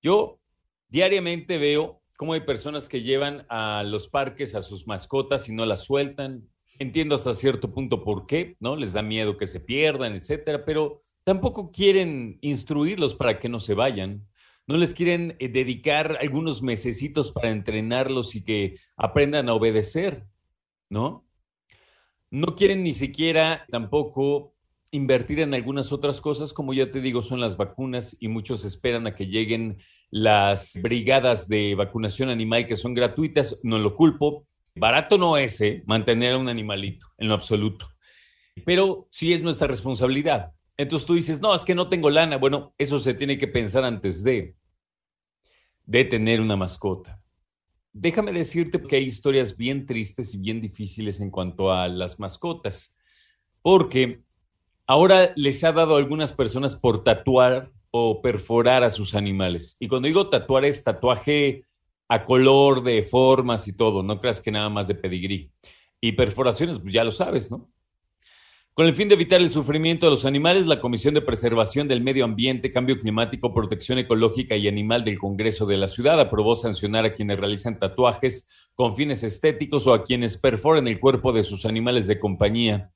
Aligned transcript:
Yo 0.03 0.39
diariamente 0.87 1.57
veo 1.57 1.99
cómo 2.15 2.33
hay 2.33 2.41
personas 2.41 2.87
que 2.87 3.01
llevan 3.01 3.47
a 3.49 3.81
los 3.81 4.07
parques 4.07 4.53
a 4.53 4.61
sus 4.61 4.85
mascotas 4.85 5.49
y 5.49 5.55
no 5.55 5.65
las 5.65 5.83
sueltan. 5.83 6.47
Entiendo 6.79 7.15
hasta 7.15 7.33
cierto 7.33 7.71
punto 7.73 8.03
por 8.03 8.25
qué, 8.25 8.57
¿no? 8.59 8.75
Les 8.75 8.93
da 8.93 9.01
miedo 9.01 9.37
que 9.37 9.47
se 9.47 9.59
pierdan, 9.59 10.15
etcétera, 10.15 10.65
pero 10.65 10.99
tampoco 11.23 11.71
quieren 11.71 12.37
instruirlos 12.41 13.15
para 13.15 13.39
que 13.39 13.49
no 13.49 13.59
se 13.59 13.73
vayan. 13.73 14.27
No 14.65 14.77
les 14.77 14.93
quieren 14.93 15.35
eh, 15.39 15.49
dedicar 15.49 16.17
algunos 16.21 16.61
mesecitos 16.61 17.31
para 17.31 17.51
entrenarlos 17.51 18.35
y 18.35 18.43
que 18.43 18.75
aprendan 18.95 19.49
a 19.49 19.53
obedecer, 19.53 20.25
¿no? 20.89 21.27
No 22.31 22.55
quieren 22.55 22.83
ni 22.83 22.93
siquiera 22.93 23.65
tampoco 23.69 24.53
invertir 24.93 25.39
en 25.39 25.53
algunas 25.53 25.91
otras 25.91 26.21
cosas, 26.21 26.53
como 26.53 26.73
ya 26.73 26.91
te 26.91 27.01
digo, 27.01 27.21
son 27.21 27.41
las 27.41 27.57
vacunas 27.57 28.15
y 28.19 28.27
muchos 28.27 28.63
esperan 28.63 29.07
a 29.07 29.15
que 29.15 29.25
lleguen 29.25 29.77
las 30.11 30.79
brigadas 30.81 31.47
de 31.47 31.73
vacunación 31.75 32.29
animal 32.29 32.67
que 32.67 32.75
son 32.75 32.93
gratuitas, 32.93 33.59
no 33.63 33.79
lo 33.79 33.95
culpo. 33.95 34.47
Barato 34.75 35.17
no 35.17 35.37
es 35.37 35.59
¿eh? 35.61 35.83
mantener 35.85 36.33
a 36.33 36.37
un 36.37 36.49
animalito, 36.49 37.07
en 37.17 37.27
lo 37.27 37.33
absoluto. 37.33 37.87
Pero 38.65 39.07
sí 39.11 39.33
es 39.33 39.41
nuestra 39.41 39.67
responsabilidad. 39.67 40.53
Entonces 40.77 41.05
tú 41.05 41.13
dices, 41.13 41.39
no, 41.39 41.53
es 41.53 41.63
que 41.63 41.75
no 41.75 41.89
tengo 41.89 42.09
lana. 42.09 42.37
Bueno, 42.37 42.73
eso 42.77 42.99
se 42.99 43.13
tiene 43.13 43.37
que 43.37 43.47
pensar 43.47 43.83
antes 43.83 44.23
de, 44.23 44.55
de 45.85 46.05
tener 46.05 46.41
una 46.41 46.55
mascota. 46.55 47.21
Déjame 47.91 48.31
decirte 48.31 48.81
que 48.81 48.95
hay 48.95 49.03
historias 49.03 49.55
bien 49.55 49.85
tristes 49.85 50.33
y 50.33 50.39
bien 50.39 50.59
difíciles 50.59 51.19
en 51.19 51.29
cuanto 51.29 51.71
a 51.71 51.87
las 51.87 52.19
mascotas, 52.19 52.97
porque 53.61 54.23
ahora 54.87 55.31
les 55.35 55.63
ha 55.63 55.71
dado 55.71 55.93
a 55.95 55.99
algunas 55.99 56.33
personas 56.33 56.75
por 56.75 57.03
tatuar 57.03 57.71
o 57.91 58.23
perforar 58.23 58.83
a 58.83 58.89
sus 58.89 59.13
animales. 59.13 59.77
Y 59.79 59.87
cuando 59.87 60.07
digo 60.07 60.27
tatuar 60.29 60.65
es 60.65 60.83
tatuaje 60.83 61.63
a 62.07 62.23
color, 62.23 62.83
de 62.83 63.03
formas 63.03 63.67
y 63.67 63.75
todo, 63.75 64.03
no 64.03 64.19
creas 64.19 64.41
que 64.41 64.51
nada 64.51 64.69
más 64.69 64.87
de 64.87 64.95
pedigrí. 64.95 65.51
Y 66.01 66.11
perforaciones, 66.13 66.79
pues 66.79 66.93
ya 66.93 67.03
lo 67.03 67.11
sabes, 67.11 67.49
¿no? 67.49 67.69
Con 68.75 68.87
el 68.87 68.93
fin 68.93 69.07
de 69.07 69.13
evitar 69.13 69.39
el 69.39 69.51
sufrimiento 69.51 70.07
de 70.07 70.09
los 70.09 70.25
animales, 70.25 70.65
la 70.65 70.81
Comisión 70.81 71.13
de 71.13 71.21
Preservación 71.21 71.87
del 71.87 72.01
Medio 72.01 72.25
Ambiente, 72.25 72.71
Cambio 72.71 72.97
Climático, 72.97 73.53
Protección 73.53 73.99
Ecológica 73.99 74.55
y 74.55 74.67
Animal 74.67 75.03
del 75.03 75.19
Congreso 75.19 75.67
de 75.67 75.77
la 75.77 75.87
Ciudad 75.87 76.19
aprobó 76.19 76.55
sancionar 76.55 77.05
a 77.05 77.13
quienes 77.13 77.39
realizan 77.39 77.77
tatuajes 77.77 78.71
con 78.73 78.95
fines 78.95 79.21
estéticos 79.23 79.85
o 79.85 79.93
a 79.93 80.03
quienes 80.03 80.39
perforen 80.39 80.87
el 80.87 80.99
cuerpo 80.99 81.31
de 81.33 81.43
sus 81.43 81.67
animales 81.67 82.07
de 82.07 82.19
compañía 82.19 82.91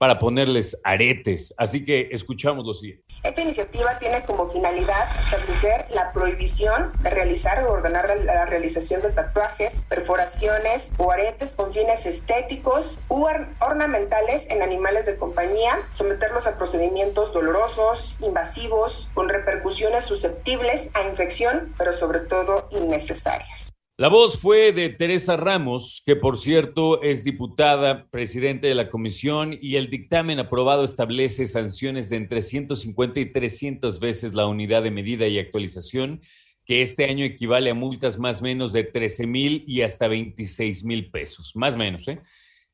para 0.00 0.18
ponerles 0.18 0.80
aretes. 0.82 1.52
Así 1.58 1.84
que 1.84 2.08
escuchamos 2.10 2.64
lo 2.64 2.72
siguiente. 2.72 3.04
Esta 3.22 3.42
iniciativa 3.42 3.98
tiene 3.98 4.22
como 4.22 4.48
finalidad 4.48 5.14
establecer 5.24 5.84
la 5.90 6.10
prohibición 6.14 6.90
de 7.02 7.10
realizar 7.10 7.62
o 7.64 7.72
ordenar 7.72 8.08
la 8.24 8.46
realización 8.46 9.02
de 9.02 9.10
tatuajes, 9.10 9.84
perforaciones 9.90 10.88
o 10.96 11.12
aretes 11.12 11.52
con 11.52 11.74
fines 11.74 12.06
estéticos 12.06 12.98
u 13.10 13.26
ornamentales 13.60 14.46
en 14.48 14.62
animales 14.62 15.04
de 15.04 15.16
compañía, 15.16 15.76
someterlos 15.92 16.46
a 16.46 16.56
procedimientos 16.56 17.34
dolorosos, 17.34 18.16
invasivos, 18.20 19.10
con 19.12 19.28
repercusiones 19.28 20.04
susceptibles 20.04 20.88
a 20.94 21.02
infección, 21.02 21.74
pero 21.76 21.92
sobre 21.92 22.20
todo 22.20 22.68
innecesarias. 22.70 23.70
La 24.00 24.08
voz 24.08 24.38
fue 24.38 24.72
de 24.72 24.88
Teresa 24.88 25.36
Ramos, 25.36 26.02
que 26.06 26.16
por 26.16 26.38
cierto 26.38 27.02
es 27.02 27.22
diputada, 27.22 28.08
presidente 28.08 28.66
de 28.66 28.74
la 28.74 28.88
comisión, 28.88 29.58
y 29.60 29.76
el 29.76 29.90
dictamen 29.90 30.38
aprobado 30.38 30.84
establece 30.84 31.46
sanciones 31.46 32.08
de 32.08 32.16
entre 32.16 32.40
150 32.40 33.20
y 33.20 33.26
300 33.26 34.00
veces 34.00 34.32
la 34.32 34.46
unidad 34.46 34.84
de 34.84 34.90
medida 34.90 35.26
y 35.26 35.38
actualización, 35.38 36.22
que 36.64 36.80
este 36.80 37.10
año 37.10 37.26
equivale 37.26 37.68
a 37.68 37.74
multas 37.74 38.18
más 38.18 38.40
menos 38.40 38.72
de 38.72 38.84
13 38.84 39.26
mil 39.26 39.64
y 39.66 39.82
hasta 39.82 40.08
26 40.08 40.82
mil 40.84 41.10
pesos, 41.10 41.52
más 41.54 41.74
o 41.74 41.78
menos. 41.80 42.08
¿eh? 42.08 42.20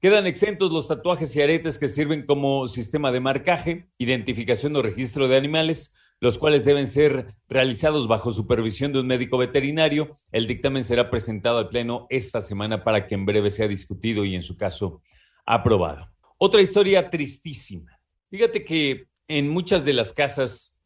Quedan 0.01 0.29
exentos 0.29 0.71
los 0.71 0.87
tatuajes 0.87 1.35
y 1.35 1.43
aretes 1.43 1.77
que 1.77 1.89
sirven 1.89 2.25
como 2.25 2.69
sistema 2.69 3.11
de 3.11 3.19
marcaje, 3.19 3.89
identificación 3.99 4.77
o 4.77 4.83
registro 4.83 5.27
de 5.27 5.37
animales 5.37 5.93
los 6.21 6.39
cuales 6.39 6.65
deben 6.65 6.87
ser 6.87 7.27
realizados 7.49 8.09
bajo 8.09 8.33
supervisión 8.33 8.93
de 8.93 9.01
un 9.01 9.07
médico 9.07 9.39
veterinario. 9.39 10.11
El 10.33 10.47
dictamen 10.47 10.85
será 10.85 11.11
presentado 11.11 11.59
al 11.59 11.69
Pleno 11.69 12.07
esta 12.11 12.41
semana 12.41 12.85
para 12.85 13.07
que 13.07 13.15
en 13.15 13.27
breve 13.27 13.51
sea 13.51 13.69
discutido 13.69 14.25
y 14.25 14.35
en 14.35 14.43
su 14.43 14.57
caso 14.57 15.03
aprobado. 15.45 16.11
Otra 16.39 16.63
historia 16.63 17.11
tristísima. 17.11 17.99
Fíjate 18.31 18.65
que 18.65 19.09
en 19.29 19.49
muchas 19.49 19.85
de 19.85 19.93
las 19.93 20.13
casas, 20.13 20.77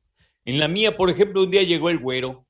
en 0.44 0.58
la 0.58 0.68
mía, 0.68 0.96
por 0.96 1.10
ejemplo, 1.10 1.42
un 1.42 1.50
día 1.50 1.62
llegó 1.62 1.90
el 1.90 1.98
güero, 1.98 2.46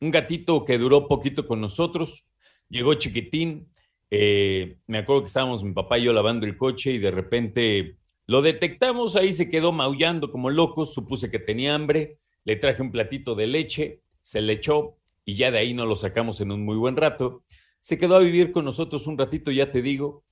un 0.00 0.10
gatito 0.10 0.64
que 0.64 0.78
duró 0.78 1.08
poquito 1.08 1.46
con 1.46 1.60
nosotros, 1.60 2.26
llegó 2.68 2.94
chiquitín, 2.94 3.70
eh, 4.10 4.78
me 4.86 4.98
acuerdo 4.98 5.22
que 5.22 5.28
estábamos 5.28 5.62
mi 5.62 5.72
papá 5.72 5.98
y 5.98 6.04
yo 6.04 6.12
lavando 6.12 6.46
el 6.46 6.56
coche 6.56 6.92
y 6.92 6.98
de 6.98 7.10
repente 7.10 7.96
lo 8.30 8.42
detectamos, 8.42 9.16
ahí 9.16 9.32
se 9.32 9.48
quedó 9.48 9.72
maullando 9.72 10.30
como 10.30 10.50
loco, 10.50 10.84
supuse 10.84 11.32
que 11.32 11.40
tenía 11.40 11.74
hambre, 11.74 12.20
le 12.44 12.54
traje 12.54 12.80
un 12.80 12.92
platito 12.92 13.34
de 13.34 13.48
leche, 13.48 14.02
se 14.20 14.40
le 14.40 14.52
echó 14.52 14.96
y 15.24 15.34
ya 15.34 15.50
de 15.50 15.58
ahí 15.58 15.74
no 15.74 15.84
lo 15.84 15.96
sacamos 15.96 16.40
en 16.40 16.52
un 16.52 16.64
muy 16.64 16.76
buen 16.76 16.94
rato. 16.94 17.42
Se 17.80 17.98
quedó 17.98 18.14
a 18.14 18.20
vivir 18.20 18.52
con 18.52 18.64
nosotros 18.64 19.08
un 19.08 19.18
ratito, 19.18 19.50
ya 19.50 19.72
te 19.72 19.82
digo, 19.82 20.22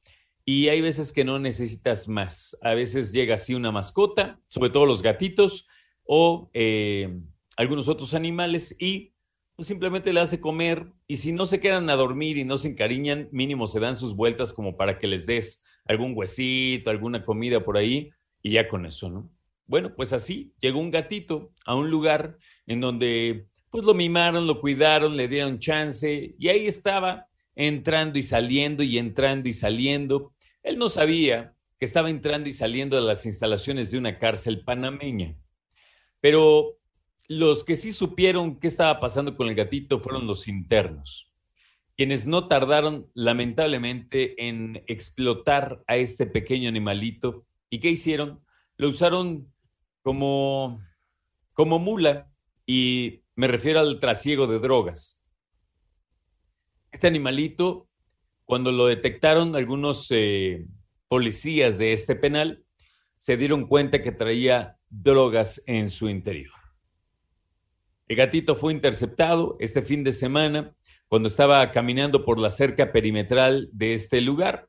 y 0.44 0.68
hay 0.68 0.80
veces 0.80 1.12
que 1.12 1.24
no 1.24 1.40
necesitas 1.40 2.06
más. 2.06 2.56
A 2.62 2.74
veces 2.74 3.12
llega 3.12 3.34
así 3.34 3.56
una 3.56 3.72
mascota, 3.72 4.38
sobre 4.46 4.70
todo 4.70 4.86
los 4.86 5.02
gatitos 5.02 5.66
o 6.04 6.50
eh, 6.54 7.18
algunos 7.56 7.88
otros 7.88 8.14
animales, 8.14 8.76
y 8.78 9.12
pues, 9.56 9.66
simplemente 9.66 10.12
le 10.12 10.20
hace 10.20 10.40
comer. 10.40 10.92
Y 11.08 11.16
si 11.16 11.32
no 11.32 11.46
se 11.46 11.58
quedan 11.58 11.90
a 11.90 11.96
dormir 11.96 12.38
y 12.38 12.44
no 12.44 12.58
se 12.58 12.68
encariñan, 12.68 13.28
mínimo 13.32 13.66
se 13.66 13.80
dan 13.80 13.96
sus 13.96 14.14
vueltas 14.14 14.52
como 14.52 14.76
para 14.76 15.00
que 15.00 15.08
les 15.08 15.26
des 15.26 15.64
algún 15.88 16.12
huesito, 16.14 16.90
alguna 16.90 17.24
comida 17.24 17.64
por 17.64 17.76
ahí, 17.76 18.10
y 18.42 18.52
ya 18.52 18.68
con 18.68 18.86
eso, 18.86 19.10
¿no? 19.10 19.30
Bueno, 19.66 19.94
pues 19.94 20.12
así 20.12 20.52
llegó 20.60 20.80
un 20.80 20.90
gatito 20.90 21.52
a 21.66 21.74
un 21.74 21.90
lugar 21.90 22.38
en 22.66 22.80
donde 22.80 23.48
pues 23.70 23.84
lo 23.84 23.92
mimaron, 23.92 24.46
lo 24.46 24.60
cuidaron, 24.60 25.16
le 25.16 25.28
dieron 25.28 25.58
chance 25.58 26.34
y 26.38 26.48
ahí 26.48 26.66
estaba 26.66 27.26
entrando 27.54 28.18
y 28.18 28.22
saliendo 28.22 28.82
y 28.82 28.96
entrando 28.96 29.48
y 29.48 29.52
saliendo. 29.52 30.32
Él 30.62 30.78
no 30.78 30.88
sabía 30.88 31.54
que 31.78 31.84
estaba 31.84 32.08
entrando 32.08 32.48
y 32.48 32.52
saliendo 32.52 32.96
de 32.96 33.02
las 33.02 33.26
instalaciones 33.26 33.90
de 33.90 33.98
una 33.98 34.16
cárcel 34.16 34.64
panameña. 34.64 35.36
Pero 36.20 36.78
los 37.28 37.62
que 37.62 37.76
sí 37.76 37.92
supieron 37.92 38.58
qué 38.58 38.68
estaba 38.68 39.00
pasando 39.00 39.36
con 39.36 39.48
el 39.48 39.54
gatito 39.54 39.98
fueron 39.98 40.26
los 40.26 40.48
internos 40.48 41.27
quienes 41.98 42.28
no 42.28 42.46
tardaron 42.46 43.10
lamentablemente 43.12 44.46
en 44.46 44.84
explotar 44.86 45.82
a 45.88 45.96
este 45.96 46.26
pequeño 46.26 46.68
animalito. 46.68 47.44
¿Y 47.70 47.80
qué 47.80 47.88
hicieron? 47.88 48.40
Lo 48.76 48.88
usaron 48.88 49.52
como, 50.02 50.80
como 51.54 51.80
mula 51.80 52.30
y 52.64 53.24
me 53.34 53.48
refiero 53.48 53.80
al 53.80 53.98
trasiego 53.98 54.46
de 54.46 54.60
drogas. 54.60 55.20
Este 56.92 57.08
animalito, 57.08 57.88
cuando 58.44 58.70
lo 58.70 58.86
detectaron 58.86 59.56
algunos 59.56 60.06
eh, 60.12 60.68
policías 61.08 61.78
de 61.78 61.94
este 61.94 62.14
penal, 62.14 62.64
se 63.16 63.36
dieron 63.36 63.66
cuenta 63.66 64.02
que 64.02 64.12
traía 64.12 64.78
drogas 64.88 65.60
en 65.66 65.90
su 65.90 66.08
interior. 66.08 66.57
El 68.08 68.16
gatito 68.16 68.54
fue 68.54 68.72
interceptado 68.72 69.56
este 69.60 69.82
fin 69.82 70.02
de 70.02 70.12
semana 70.12 70.74
cuando 71.08 71.28
estaba 71.28 71.70
caminando 71.70 72.24
por 72.24 72.38
la 72.38 72.48
cerca 72.48 72.90
perimetral 72.90 73.68
de 73.72 73.92
este 73.92 74.22
lugar, 74.22 74.68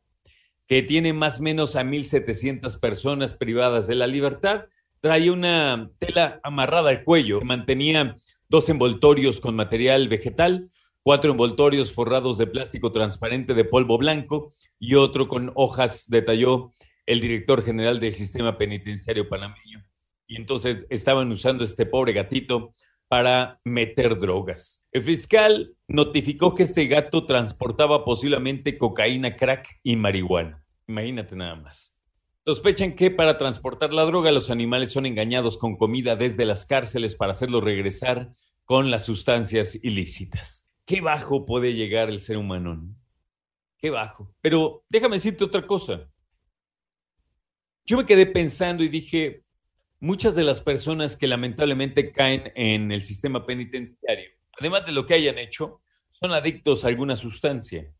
que 0.68 0.84
tiene 0.84 1.14
más 1.14 1.40
o 1.40 1.44
menos 1.44 1.78
a 1.78 1.84
1.700 1.84 2.80
personas 2.80 3.34
privadas 3.34 3.88
de 3.88 3.96
la 3.96 4.08
libertad, 4.08 4.66
traía 5.00 5.32
una 5.32 5.90
tela 6.00 6.42
amarrada 6.44 6.90
al 6.90 7.06
cuello, 7.06 7.40
mantenía 7.42 8.14
dos 8.50 8.68
envoltorios 8.68 9.40
con 9.40 9.56
material 9.56 10.10
vegetal, 10.10 10.70
cuatro 11.02 11.32
envoltorios 11.32 11.94
forrados 11.94 12.38
de 12.38 12.48
plástico 12.48 12.92
transparente 12.92 13.54
de 13.54 13.64
polvo 13.64 13.98
blanco 13.98 14.52
y 14.80 14.96
otro 14.96 15.30
con 15.30 15.52
hojas, 15.56 16.10
detalló 16.10 16.74
el 17.06 17.22
director 17.22 17.64
general 17.64 18.02
del 18.02 18.12
sistema 18.12 18.58
penitenciario 18.58 19.30
panameño. 19.30 19.86
Y 20.28 20.36
entonces 20.36 20.86
estaban 20.90 21.32
usando 21.32 21.64
este 21.64 21.86
pobre 21.86 22.14
gatito 22.14 22.72
para 23.10 23.60
meter 23.66 24.18
drogas. 24.20 24.86
El 24.92 25.02
fiscal 25.02 25.76
notificó 25.88 26.56
que 26.56 26.64
este 26.64 26.86
gato 26.86 27.26
transportaba 27.26 28.06
posiblemente 28.06 28.78
cocaína, 28.78 29.36
crack 29.36 29.80
y 29.84 29.96
marihuana. 29.96 30.64
Imagínate 30.88 31.36
nada 31.36 31.56
más. 31.56 32.00
Sospechan 32.46 32.96
que 32.96 33.12
para 33.12 33.38
transportar 33.38 33.94
la 33.94 34.06
droga 34.06 34.32
los 34.32 34.50
animales 34.50 34.92
son 34.92 35.06
engañados 35.06 35.58
con 35.58 35.76
comida 35.76 36.16
desde 36.16 36.46
las 36.46 36.66
cárceles 36.66 37.16
para 37.16 37.32
hacerlos 37.32 37.64
regresar 37.64 38.32
con 38.64 38.92
las 38.92 39.06
sustancias 39.06 39.84
ilícitas. 39.84 40.68
Qué 40.86 41.02
bajo 41.02 41.46
puede 41.46 41.74
llegar 41.74 42.10
el 42.10 42.20
ser 42.20 42.38
humano. 42.38 42.96
Qué 43.78 43.90
bajo. 43.90 44.36
Pero 44.42 44.84
déjame 44.90 45.16
decirte 45.16 45.44
otra 45.44 45.66
cosa. 45.66 46.10
Yo 47.86 47.98
me 47.98 48.06
quedé 48.06 48.28
pensando 48.28 48.84
y 48.84 48.88
dije, 48.88 49.44
muchas 50.00 50.36
de 50.36 50.44
las 50.44 50.62
personas 50.62 51.16
que 51.16 51.28
lamentablemente 51.28 52.12
caen 52.12 52.52
en 52.56 52.92
el 52.92 53.02
sistema 53.02 53.46
penitenciario, 53.46 54.30
además 54.60 54.86
de 54.86 54.92
lo 54.92 55.06
que 55.06 55.16
hayan 55.16 55.38
hecho, 55.38 55.82
son 56.10 56.32
adictos 56.32 56.84
a 56.84 56.88
alguna 56.88 57.16
sustancia. 57.16 57.92